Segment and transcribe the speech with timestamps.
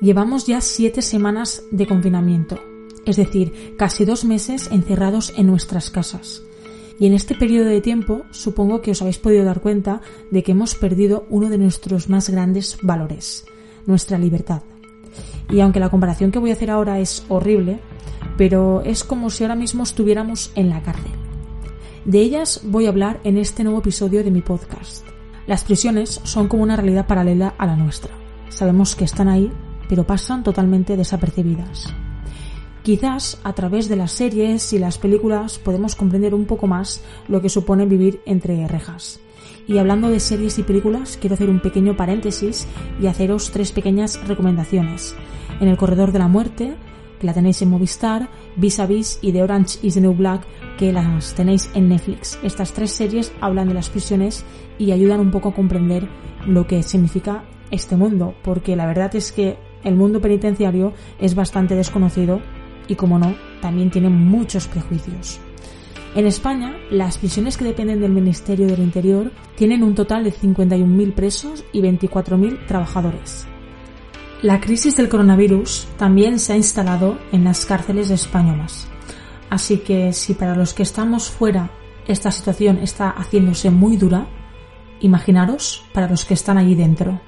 [0.00, 2.58] Llevamos ya siete semanas de confinamiento,
[3.04, 6.42] es decir, casi dos meses encerrados en nuestras casas.
[6.98, 10.00] Y en este periodo de tiempo supongo que os habéis podido dar cuenta
[10.30, 13.44] de que hemos perdido uno de nuestros más grandes valores,
[13.84, 14.62] nuestra libertad.
[15.50, 17.80] Y aunque la comparación que voy a hacer ahora es horrible,
[18.38, 21.12] pero es como si ahora mismo estuviéramos en la cárcel.
[22.06, 25.04] De ellas voy a hablar en este nuevo episodio de mi podcast.
[25.46, 28.12] Las prisiones son como una realidad paralela a la nuestra.
[28.48, 29.52] Sabemos que están ahí,
[29.90, 31.92] pero pasan totalmente desapercibidas.
[32.84, 37.42] Quizás a través de las series y las películas podemos comprender un poco más lo
[37.42, 39.18] que supone vivir entre rejas.
[39.66, 42.68] Y hablando de series y películas, quiero hacer un pequeño paréntesis
[43.00, 45.16] y haceros tres pequeñas recomendaciones.
[45.60, 46.76] En El Corredor de la Muerte,
[47.18, 50.46] que la tenéis en Movistar, Vis a Vis y The Orange is the New Black,
[50.78, 52.38] que las tenéis en Netflix.
[52.44, 54.44] Estas tres series hablan de las prisiones
[54.78, 56.08] y ayudan un poco a comprender
[56.46, 61.74] lo que significa este mundo, porque la verdad es que el mundo penitenciario es bastante
[61.74, 62.40] desconocido
[62.88, 65.40] y, como no, también tiene muchos prejuicios.
[66.14, 71.14] En España, las prisiones que dependen del Ministerio del Interior tienen un total de 51.000
[71.14, 73.46] presos y 24.000 trabajadores.
[74.42, 78.88] La crisis del coronavirus también se ha instalado en las cárceles españolas.
[79.50, 81.70] Así que si para los que estamos fuera
[82.08, 84.26] esta situación está haciéndose muy dura,
[85.00, 87.20] imaginaros para los que están allí dentro.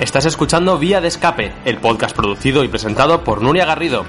[0.00, 4.04] Estás escuchando Vía de Escape, el podcast producido y presentado por Nuria Garrido.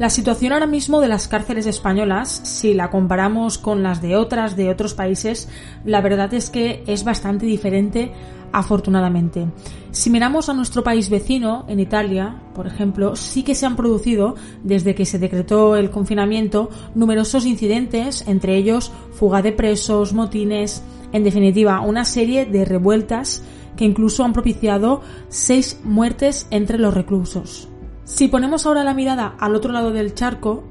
[0.00, 4.56] La situación ahora mismo de las cárceles españolas, si la comparamos con las de otras
[4.56, 5.46] de otros países,
[5.84, 8.10] la verdad es que es bastante diferente
[8.50, 9.46] afortunadamente.
[9.90, 14.36] Si miramos a nuestro país vecino, en Italia, por ejemplo, sí que se han producido,
[14.64, 20.82] desde que se decretó el confinamiento, numerosos incidentes, entre ellos fuga de presos, motines,
[21.12, 23.42] en definitiva, una serie de revueltas
[23.76, 27.69] que incluso han propiciado seis muertes entre los reclusos.
[28.14, 30.64] Si ponemos ahora la mirada al otro lado del charco,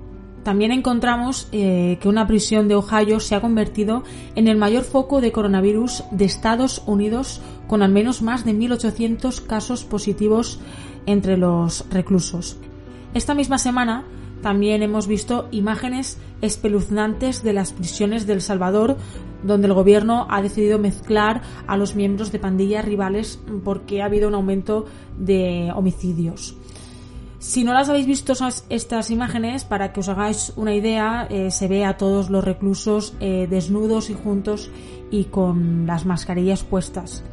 [0.43, 4.03] también encontramos eh, que una prisión de Ohio se ha convertido
[4.35, 9.47] en el mayor foco de coronavirus de Estados Unidos, con al menos más de 1.800
[9.47, 10.59] casos positivos
[11.07, 12.57] entre los reclusos.
[13.15, 14.05] Esta misma semana
[14.43, 18.95] también hemos visto imágenes espeluznantes de las prisiones de El Salvador,
[19.43, 24.27] donde el gobierno ha decidido mezclar a los miembros de pandillas rivales porque ha habido
[24.27, 24.85] un aumento
[25.17, 26.58] de homicidios.
[27.39, 28.33] Si no las habéis visto
[28.67, 33.13] estas imágenes, para que os hagáis una idea, eh, se ve a todos los reclusos
[33.21, 34.69] eh, desnudos y juntos
[35.09, 37.23] y con las mascarillas puestas.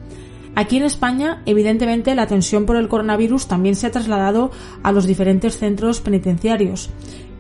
[0.55, 4.53] Aquí en España, evidentemente, la tensión por el coronavirus también se ha trasladado
[4.85, 6.89] a los diferentes centros penitenciarios,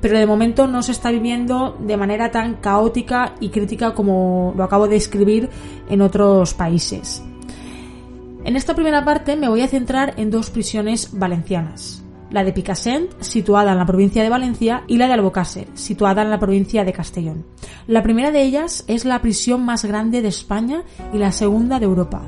[0.00, 4.64] pero de momento no se está viviendo de manera tan caótica y crítica como lo
[4.64, 5.48] acabo de escribir
[5.88, 7.22] en otros países.
[8.44, 13.10] En esta primera parte me voy a centrar en dos prisiones valencianas la de Picassent,
[13.20, 16.92] situada en la provincia de Valencia, y la de Albocàsser, situada en la provincia de
[16.92, 17.44] Castellón.
[17.86, 20.82] La primera de ellas es la prisión más grande de España
[21.12, 22.22] y la segunda de Europa.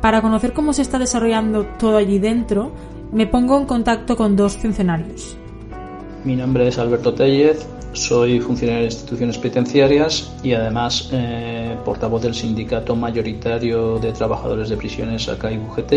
[0.00, 2.72] Para conocer cómo se está desarrollando todo allí dentro,
[3.12, 5.36] me pongo en contacto con dos funcionarios.
[6.24, 12.34] Mi nombre es Alberto Tellez, soy funcionario de instituciones penitenciarias y además eh, portavoz del
[12.34, 15.92] sindicato mayoritario de trabajadores de prisiones acá y UGT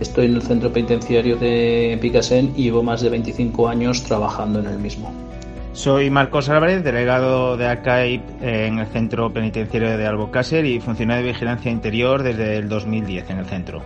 [0.00, 4.66] Estoy en el centro penitenciario de Picasen y llevo más de 25 años trabajando en
[4.66, 5.12] el mismo.
[5.72, 11.32] Soy Marcos Álvarez, delegado de ACAIP en el centro penitenciario de Albocácer y funcionario de
[11.32, 13.82] vigilancia interior desde el 2010 en el centro.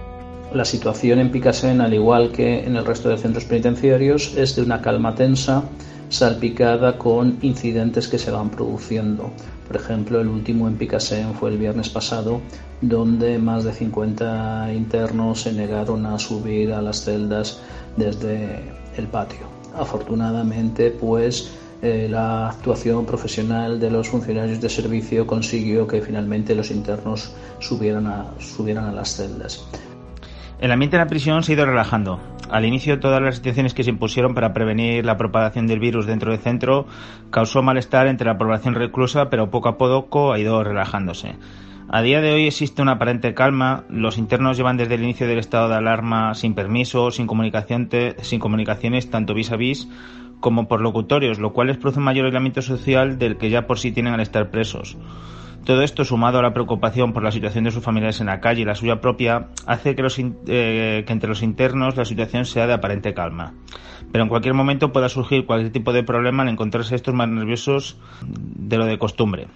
[0.54, 4.62] La situación en Picasen, al igual que en el resto de centros penitenciarios, es de
[4.62, 5.64] una calma tensa,
[6.12, 9.32] salpicada con incidentes que se van produciendo.
[9.66, 12.40] Por ejemplo, el último en Picasen fue el viernes pasado,
[12.82, 17.60] donde más de 50 internos se negaron a subir a las celdas
[17.96, 18.62] desde
[18.98, 19.40] el patio.
[19.74, 21.50] Afortunadamente, pues
[21.80, 28.06] eh, la actuación profesional de los funcionarios de servicio consiguió que finalmente los internos subieran
[28.06, 29.66] a, subieran a las celdas.
[30.60, 32.20] El ambiente en la prisión se ha ido relajando.
[32.52, 36.32] Al inicio, todas las restricciones que se impusieron para prevenir la propagación del virus dentro
[36.32, 36.86] del centro
[37.30, 41.36] causó malestar entre la población reclusa, pero poco a poco ha ido relajándose.
[41.88, 43.84] A día de hoy existe una aparente calma.
[43.88, 47.88] Los internos llevan desde el inicio del estado de alarma sin permiso, sin, comunicación
[48.20, 49.88] sin comunicaciones tanto vis a vis
[50.40, 53.78] como por locutorios, lo cual les produce un mayor aislamiento social del que ya por
[53.78, 54.98] sí tienen al estar presos.
[55.64, 58.62] Todo esto, sumado a la preocupación por la situación de sus familiares en la calle
[58.62, 60.02] y la suya propia, hace que,
[60.48, 63.54] eh, que, entre los internos la situación sea de aparente calma.
[64.10, 67.96] Pero en cualquier momento pueda surgir cualquier tipo de problema al encontrarse estos más nerviosos
[68.26, 69.46] de lo de costumbre.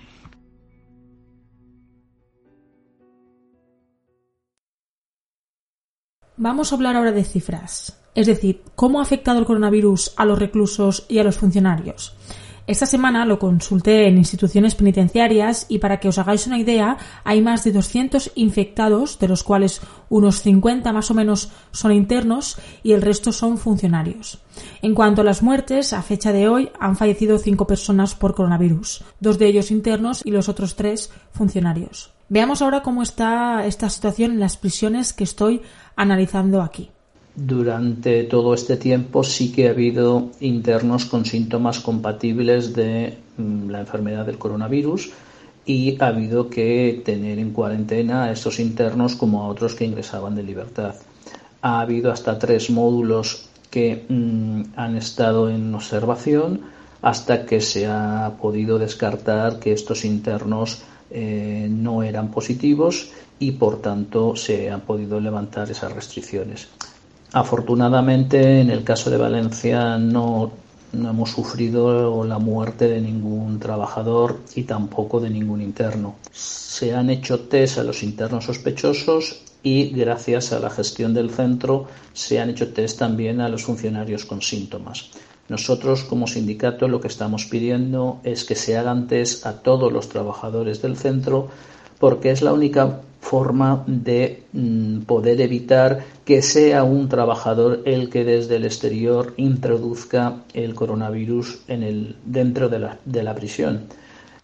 [6.36, 10.38] Vamos a hablar ahora de cifras, es decir, cómo ha afectado el coronavirus a los
[10.38, 12.14] reclusos y a los funcionarios.
[12.66, 17.40] Esta semana lo consulté en instituciones penitenciarias y para que os hagáis una idea, hay
[17.40, 22.92] más de 200 infectados, de los cuales unos 50 más o menos son internos y
[22.92, 24.40] el resto son funcionarios.
[24.82, 29.04] En cuanto a las muertes, a fecha de hoy han fallecido cinco personas por coronavirus,
[29.20, 32.10] dos de ellos internos y los otros tres funcionarios.
[32.28, 35.62] Veamos ahora cómo está esta situación en las prisiones que estoy
[35.94, 36.90] analizando aquí.
[37.36, 43.80] Durante todo este tiempo sí que ha habido internos con síntomas compatibles de mm, la
[43.80, 45.10] enfermedad del coronavirus
[45.66, 50.34] y ha habido que tener en cuarentena a estos internos como a otros que ingresaban
[50.34, 50.94] de libertad.
[51.60, 56.62] Ha habido hasta tres módulos que mm, han estado en observación
[57.02, 63.82] hasta que se ha podido descartar que estos internos eh, no eran positivos y por
[63.82, 66.68] tanto se han podido levantar esas restricciones.
[67.32, 70.52] Afortunadamente, en el caso de Valencia no,
[70.92, 76.16] hemos sufrido la muerte de ningún trabajador y tampoco de ningún interno.
[76.32, 81.86] Se han hecho test a los internos sospechosos y gracias a la gestión del centro
[82.12, 85.10] se han hecho test también a los funcionarios con síntomas.
[85.48, 90.08] Nosotros como sindicato lo que estamos pidiendo es que se hagan test a todos los
[90.08, 91.48] trabajadores del centro
[91.98, 93.00] porque es la única
[93.30, 100.42] forma de mm, poder evitar que sea un trabajador el que desde el exterior introduzca
[100.54, 103.88] el coronavirus en el, dentro de la, de la prisión.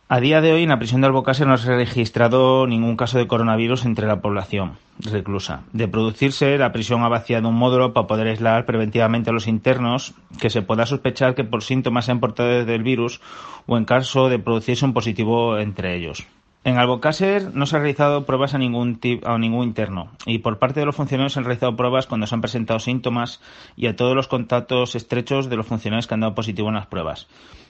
[0.09, 3.19] A día de hoy en la prisión de Albocácer no se ha registrado ningún caso
[3.19, 5.63] de coronavirus entre la población reclusa.
[5.73, 10.15] De producirse, la prisión ha vaciado un módulo para poder aislar preventivamente a los internos
[10.41, 13.21] que se pueda sospechar que por síntomas sean portadores del virus
[13.67, 16.27] o en caso de producirse un positivo entre ellos.
[16.65, 20.79] En Albocácer no se han realizado pruebas a ningún, a ningún interno y por parte
[20.79, 23.41] de los funcionarios se han realizado pruebas cuando se han presentado síntomas
[23.75, 26.87] y a todos los contactos estrechos de los funcionarios que han dado positivo en las
[26.87, 27.27] pruebas.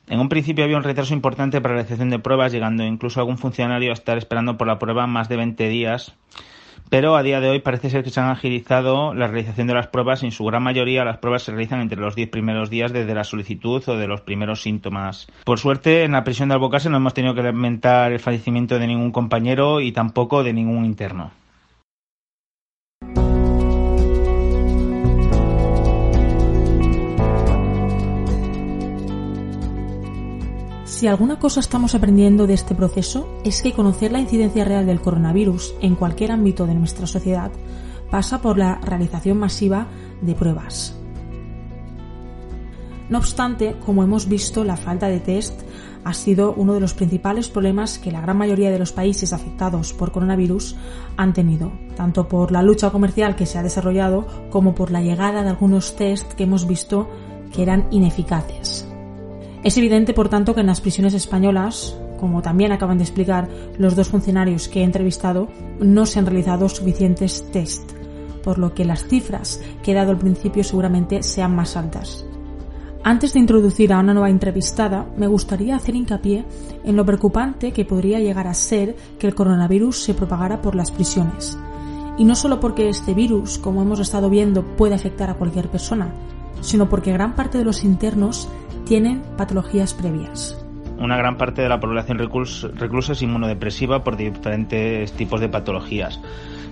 [0.09, 3.39] En un principio había un retraso importante para la realización de pruebas, llegando incluso algún
[3.39, 6.15] funcionario a estar esperando por la prueba más de 20 días
[6.91, 9.89] pero a día de hoy parece ser que se han agilizado la realización de las
[9.89, 13.15] pruebas en su gran mayoría las pruebas se realizan entre los 10 primeros días desde
[13.15, 15.27] la solicitud o de los primeros síntomas.
[15.45, 18.87] Por suerte, en la prisión de Albocase no hemos tenido que lamentar el fallecimiento de
[18.87, 21.31] ningún compañero y tampoco de ningún interno.
[30.93, 35.01] Si alguna cosa estamos aprendiendo de este proceso es que conocer la incidencia real del
[35.01, 37.51] coronavirus en cualquier ámbito de nuestra sociedad
[38.11, 39.87] pasa por la realización masiva
[40.21, 40.95] de pruebas.
[43.09, 45.63] No obstante, como hemos visto, la falta de test
[46.05, 49.95] ha sido uno de los principales problemas que la gran mayoría de los países afectados
[49.95, 50.77] por coronavirus
[51.17, 55.43] han tenido, tanto por la lucha comercial que se ha desarrollado como por la llegada
[55.43, 57.09] de algunos test que hemos visto
[57.51, 58.92] que eran ineficaces.
[59.65, 63.95] Es evidente, por tanto, que en las prisiones españolas, como también acaban de explicar los
[63.95, 67.89] dos funcionarios que he entrevistado, no se han realizado suficientes test,
[68.43, 72.27] por lo que las cifras que he dado al principio seguramente sean más altas.
[73.05, 76.45] Antes de introducir a una nueva entrevistada, me gustaría hacer hincapié
[76.85, 80.91] en lo preocupante que podría llegar a ser que el coronavirus se propagara por las
[80.91, 81.57] prisiones.
[82.19, 86.13] Y no solo porque este virus, como hemos estado viendo, puede afectar a cualquier persona,
[86.61, 88.49] sino porque gran parte de los internos
[88.85, 90.59] tienen patologías previas.
[90.99, 96.21] Una gran parte de la población reclusa es inmunodepresiva por diferentes tipos de patologías,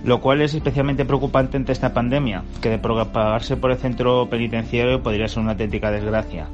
[0.05, 5.03] lo cual es especialmente preocupante ante esta pandemia, que de propagarse por el centro penitenciario
[5.03, 6.47] podría ser una auténtica desgracia.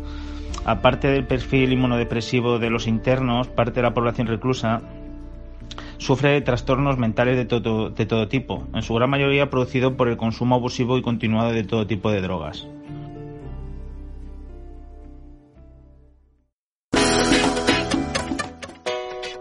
[0.66, 4.82] Aparte del perfil inmunodepresivo de los internos, parte de la población reclusa
[5.98, 10.18] sufre trastornos mentales de todo, de todo tipo, en su gran mayoría producido por el
[10.18, 12.68] consumo abusivo y continuado de todo tipo de drogas.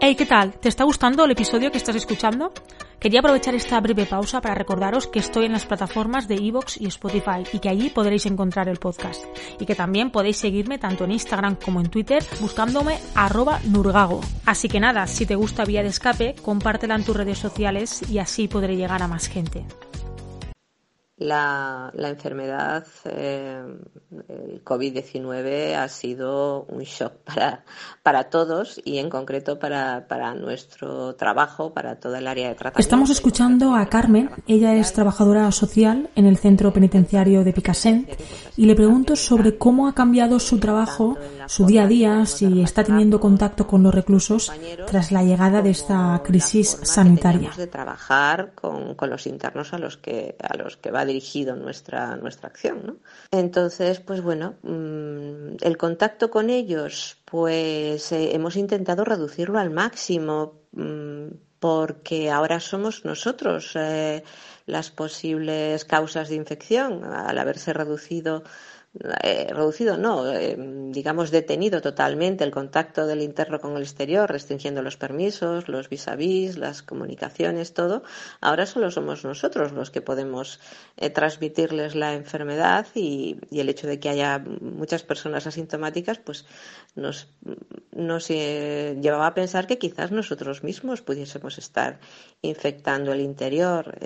[0.09, 0.53] Hey, ¿qué tal?
[0.53, 2.53] ¿Te está gustando el episodio que estás escuchando?
[2.97, 6.85] Quería aprovechar esta breve pausa para recordaros que estoy en las plataformas de Evox y
[6.85, 9.25] Spotify y que allí podréis encontrar el podcast.
[9.59, 14.21] Y que también podéis seguirme tanto en Instagram como en Twitter buscándome arroba nurgago.
[14.45, 18.19] Así que nada, si te gusta Vía de Escape, compártela en tus redes sociales y
[18.19, 19.65] así podré llegar a más gente
[21.17, 23.63] la, la enfermedad, eh,
[24.29, 27.63] el COVID-19 ha sido un shock para,
[28.03, 32.79] para todos y en concreto para, para nuestro trabajo, para toda el área de tratamiento.
[32.79, 38.09] Estamos escuchando a Carmen, ella es trabajadora social en el centro penitenciario de Picassent
[38.55, 42.83] y le pregunto sobre cómo ha cambiado su trabajo, su día a día, si está
[42.83, 44.51] teniendo contacto con los reclusos
[44.85, 47.51] tras la llegada de esta crisis sanitaria.
[47.57, 52.15] de trabajar con, con los internos a los que, a los que va dirigido nuestra,
[52.17, 52.81] nuestra acción.
[52.85, 52.97] ¿no?
[53.31, 60.61] Entonces, pues bueno, mm, el contacto con ellos, pues eh, hemos intentado reducirlo al máximo
[60.73, 61.27] mm,
[61.59, 64.23] porque ahora somos nosotros eh,
[64.65, 68.43] las posibles causas de infección al haberse reducido
[69.23, 74.81] eh, reducido, no, eh, digamos detenido totalmente el contacto del interno con el exterior, restringiendo
[74.81, 78.03] los permisos, los vis a vis, las comunicaciones, todo.
[78.41, 80.59] Ahora solo somos nosotros los que podemos
[80.97, 86.45] eh, transmitirles la enfermedad y, el hecho de que haya muchas personas asintomáticas, pues
[86.95, 87.27] nos,
[87.91, 91.99] nos llevaba a pensar que quizás nosotros mismos pudiésemos estar
[92.41, 93.97] infectando el interior.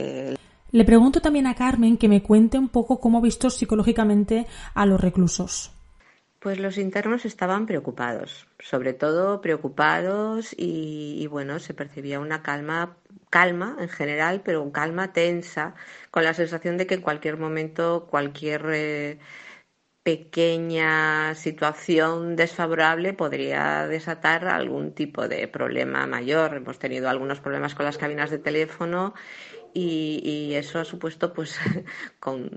[0.71, 4.85] Le pregunto también a Carmen que me cuente un poco cómo ha visto psicológicamente a
[4.85, 5.73] los reclusos.
[6.39, 12.97] Pues los internos estaban preocupados, sobre todo preocupados y, bueno, se percibía una calma,
[13.29, 15.75] calma en general, pero un calma tensa,
[16.09, 19.19] con la sensación de que en cualquier momento cualquier eh,
[20.03, 26.55] pequeña situación desfavorable podría desatar algún tipo de problema mayor.
[26.55, 29.13] Hemos tenido algunos problemas con las cabinas de teléfono
[29.73, 31.57] y, eso ha supuesto pues
[32.19, 32.49] con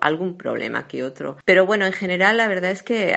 [0.00, 1.36] algún problema que otro.
[1.44, 3.14] Pero bueno, en general la verdad es que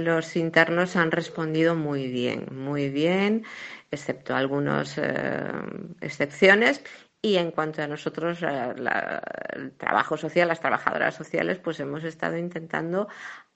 [0.00, 3.44] los internos han respondido muy bien, muy bien,
[3.90, 5.50] excepto algunas eh,
[6.00, 6.82] excepciones.
[7.22, 8.74] Y en cuanto a nosotros, eh,
[9.54, 13.08] el trabajo social, las trabajadoras sociales, pues hemos estado intentando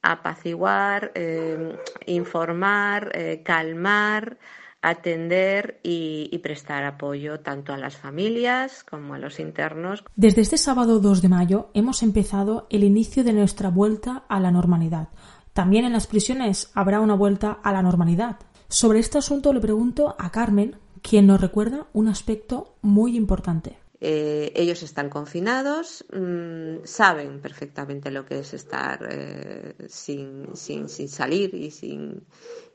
[0.03, 3.13] apaciguar, eh, informar,
[3.45, 4.39] calmar,
[4.83, 10.03] atender y, prestar apoyo tanto a las familias como a los internos.
[10.17, 14.51] Desde este sábado 2 de mayo hemos empezado el inicio de nuestra vuelta a la
[14.51, 15.09] normalidad.
[15.53, 18.39] También en las prisiones habrá una vuelta a la normalidad.
[18.69, 23.77] Sobre este asunto le pregunto a Carmen, quien nos recuerda un aspecto muy importante.
[24.03, 31.09] Eh, ellos están confinados, mm, saben perfectamente lo que es estar eh, sin, sin, sin,
[31.11, 32.23] salir y sin,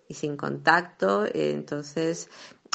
[0.07, 2.29] y sin contacto, entonces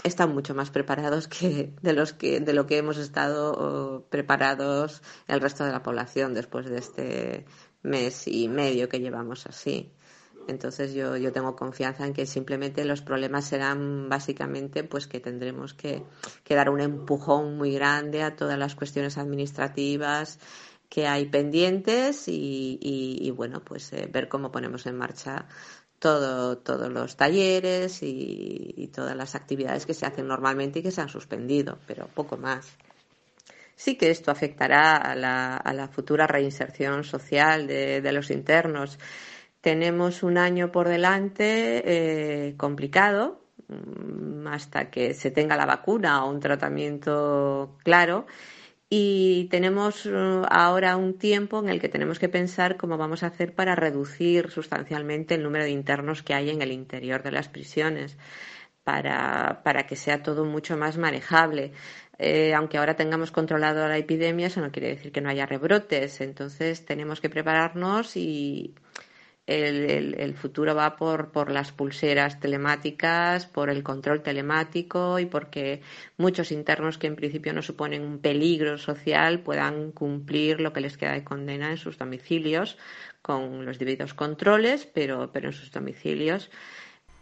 [0.04, 5.40] están mucho más preparados que de los que de lo que hemos estado preparados el
[5.40, 7.44] resto de la población después de este
[7.82, 9.92] mes y medio que llevamos así.
[10.48, 15.74] Entonces yo, yo tengo confianza en que simplemente los problemas serán básicamente pues que tendremos
[15.74, 16.02] que,
[16.48, 20.38] dar un empujón muy grande a todas las cuestiones administrativas
[20.88, 25.46] que hay pendientes y, bueno pues eh, ver cómo ponemos en marcha
[26.00, 31.00] todo, todos los talleres y, todas las actividades que se hacen normalmente y que se
[31.00, 32.66] han suspendido, pero poco más.
[33.76, 38.98] Sí que esto afectará a la, a la futura reinserción social de, de, los internos.
[39.60, 46.30] Tenemos un año por delante eh, complicado mm, hasta que se tenga la vacuna o
[46.30, 48.26] un tratamiento claro
[48.92, 53.28] y tenemos uh, ahora un tiempo en el que tenemos que pensar cómo vamos a
[53.28, 57.48] hacer para reducir sustancialmente el número de internos que hay en el interior de las
[57.48, 58.18] prisiones,
[58.82, 61.72] para, para que sea todo mucho más manejable.
[62.18, 66.20] Eh, aunque ahora tengamos controlado la epidemia, eso no quiere decir que no haya rebrotes.
[66.20, 68.74] Entonces tenemos que prepararnos y,
[69.46, 75.82] el, futuro va por, por, las pulseras telemáticas, por el control telemático y porque
[76.16, 80.96] muchos internos que en principio no suponen un peligro social puedan cumplir lo que les
[80.96, 82.78] queda de condena en sus domicilios
[83.22, 86.50] con los debidos controles, pero, pero en sus domicilios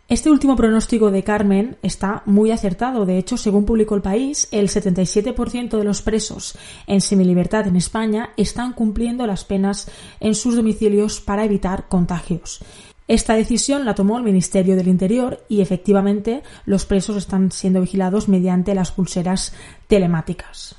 [0.09, 3.05] este último pronóstico de Carmen está muy acertado.
[3.05, 8.31] De hecho, según publicó el país, el 77% de los presos en semilibertad en España
[8.39, 12.61] están cumpliendo las penas en sus domicilios para evitar contagios.
[13.07, 18.29] Esta decisión la tomó el Ministerio del Interior y efectivamente los presos están siendo vigilados
[18.29, 19.55] mediante las pulseras
[19.89, 20.75] telemáticas.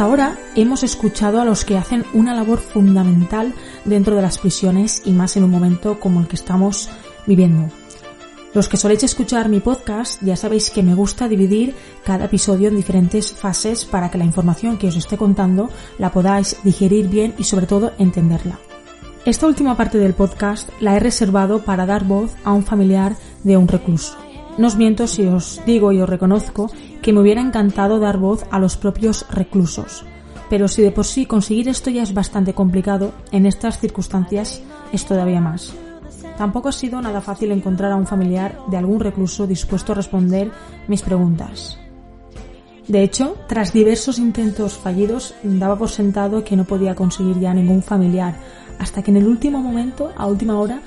[0.00, 3.52] Hasta ahora hemos escuchado a los que hacen una labor fundamental
[3.84, 6.88] dentro de las prisiones y más en un momento como el que estamos
[7.26, 7.70] viviendo.
[8.54, 12.76] Los que soléis escuchar mi podcast ya sabéis que me gusta dividir cada episodio en
[12.76, 17.44] diferentes fases para que la información que os esté contando la podáis digerir bien y
[17.44, 18.58] sobre todo entenderla.
[19.26, 23.58] Esta última parte del podcast la he reservado para dar voz a un familiar de
[23.58, 24.16] un recluso.
[24.60, 26.68] No os miento si os digo y os reconozco
[27.00, 30.04] que me hubiera encantado dar voz a los propios reclusos.
[30.50, 34.60] Pero si de por sí conseguir esto ya es bastante complicado, en estas circunstancias
[34.92, 35.72] es todavía más.
[36.36, 40.50] Tampoco ha sido nada fácil encontrar a un familiar de algún recluso dispuesto a responder
[40.88, 41.78] mis preguntas.
[42.86, 47.82] De hecho, tras diversos intentos fallidos, daba por sentado que no podía conseguir ya ningún
[47.82, 48.36] familiar,
[48.78, 50.82] hasta que en el último momento, a última hora,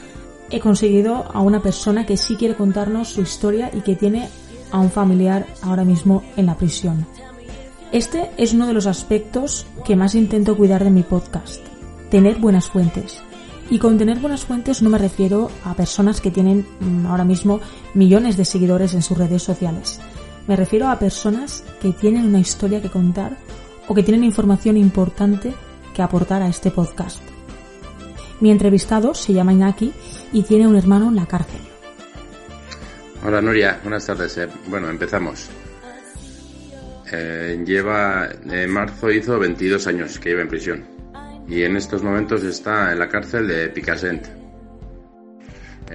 [0.49, 4.29] he conseguido a una persona que sí quiere contarnos su historia y que tiene
[4.71, 7.05] a un familiar ahora mismo en la prisión.
[7.91, 11.61] Este es uno de los aspectos que más intento cuidar de mi podcast,
[12.09, 13.21] tener buenas fuentes.
[13.69, 17.59] Y con tener buenas fuentes no me refiero a personas que tienen mm, ahora mismo
[17.93, 19.99] millones de seguidores en sus redes sociales.
[20.47, 23.37] Me refiero a personas que tienen una historia que contar
[23.87, 25.53] o que tienen información importante
[25.93, 27.32] que aportar a este podcast.
[28.39, 29.93] Mi entrevistado se llama Iñaki
[30.31, 31.61] y tiene un hermano en la cárcel.
[33.25, 34.37] Hola Nuria, buenas tardes.
[34.37, 35.49] Eh, bueno, empezamos.
[37.11, 40.85] Eh, lleva, en marzo hizo 22 años que lleva en prisión
[41.47, 44.25] y en estos momentos está en la cárcel de Picassent.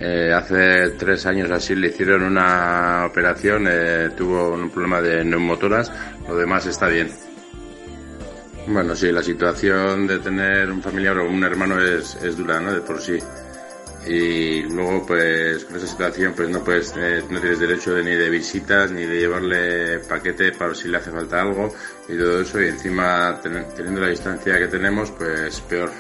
[0.00, 3.68] Eh, hace tres años así le hicieron una operación,
[4.16, 5.92] tuvo un problema de neumotoras,
[6.26, 7.10] lo demás está bien.
[8.70, 12.72] Bueno, sí, la situación de tener un familiar o un hermano es, es dura, ¿no?
[12.72, 13.18] De por sí
[14.06, 18.12] y luego pues con esa situación pues no puedes eh, no tienes derecho de, ni
[18.12, 21.74] de visitas ni de llevarle paquete para si le hace falta algo
[22.08, 25.90] y todo eso y encima teniendo la distancia que tenemos pues peor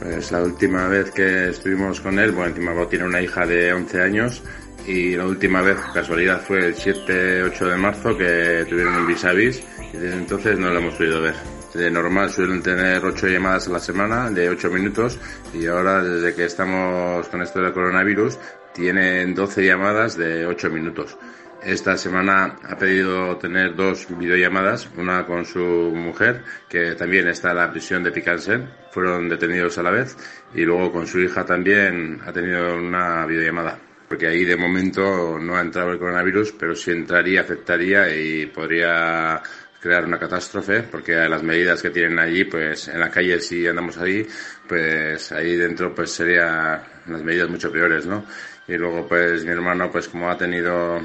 [0.00, 4.02] pues la última vez que estuvimos con él bueno encima tiene una hija de 11
[4.02, 4.42] años
[4.86, 9.32] y la última vez casualidad fue el 7-8 de marzo que tuvieron un vis a
[9.32, 9.62] vis
[9.96, 11.34] y desde entonces no lo hemos podido ver
[11.76, 15.18] de normal suelen tener 8 llamadas a la semana de 8 minutos
[15.52, 18.38] y ahora desde que estamos con esto del coronavirus
[18.72, 21.18] tienen 12 llamadas de 8 minutos.
[21.62, 27.56] Esta semana ha pedido tener dos videollamadas, una con su mujer, que también está en
[27.56, 30.16] la prisión de Picansen, fueron detenidos a la vez,
[30.54, 33.78] y luego con su hija también ha tenido una videollamada.
[34.06, 39.42] Porque ahí de momento no ha entrado el coronavirus, pero si entraría afectaría y podría
[39.80, 43.98] crear una catástrofe, porque las medidas que tienen allí, pues en la calle si andamos
[43.98, 44.26] ahí,
[44.68, 48.24] pues ahí dentro pues serían las medidas mucho peores, ¿no?
[48.68, 51.00] Y luego pues mi hermano pues como ha tenido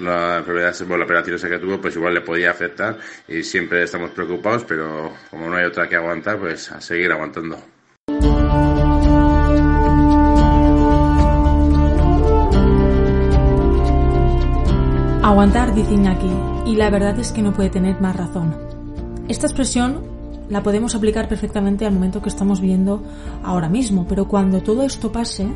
[0.00, 4.10] la enfermedad, bueno, la esa que tuvo, pues igual le podía afectar y siempre estamos
[4.10, 7.73] preocupados, pero como no hay otra que aguantar, pues a seguir aguantando.
[15.34, 16.30] Aguantar, dice Iñaki,
[16.64, 18.54] y la verdad es que no puede tener más razón.
[19.26, 20.04] Esta expresión
[20.48, 23.02] la podemos aplicar perfectamente al momento que estamos viviendo
[23.42, 25.48] ahora mismo, pero cuando todo esto pase,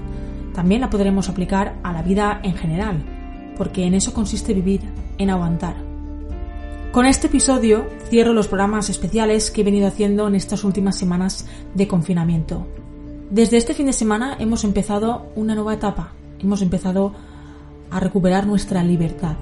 [0.53, 3.05] también la podremos aplicar a la vida en general,
[3.57, 4.81] porque en eso consiste vivir,
[5.17, 5.77] en aguantar.
[6.91, 11.47] Con este episodio cierro los programas especiales que he venido haciendo en estas últimas semanas
[11.75, 12.67] de confinamiento.
[13.31, 17.12] Desde este fin de semana hemos empezado una nueva etapa, hemos empezado
[17.93, 19.37] a recuperar nuestra libertad.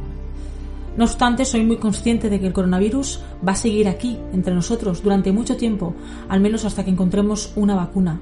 [0.96, 5.02] No obstante, soy muy consciente de que el coronavirus va a seguir aquí, entre nosotros,
[5.02, 5.94] durante mucho tiempo,
[6.28, 8.20] al menos hasta que encontremos una vacuna.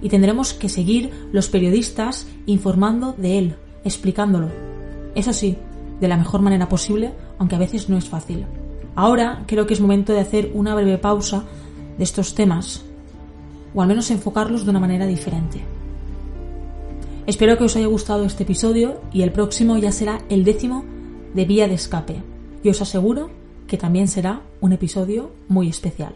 [0.00, 4.48] Y tendremos que seguir los periodistas informando de él, explicándolo.
[5.14, 5.56] Eso sí,
[6.00, 8.46] de la mejor manera posible, aunque a veces no es fácil.
[8.94, 11.44] Ahora creo que es momento de hacer una breve pausa
[11.98, 12.82] de estos temas,
[13.74, 15.60] o al menos enfocarlos de una manera diferente.
[17.26, 20.84] Espero que os haya gustado este episodio y el próximo ya será el décimo
[21.34, 22.22] de vía de escape
[22.62, 23.30] y os aseguro
[23.66, 26.14] que también será un episodio muy especial.